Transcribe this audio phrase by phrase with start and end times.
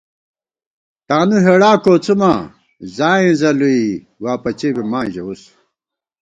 [1.07, 2.39] تانُو ہېڑا کوڅُوماں
[2.95, 3.85] ځائیں ځَلُوئی،
[4.23, 5.41] واپچے بی ماں ژَوُس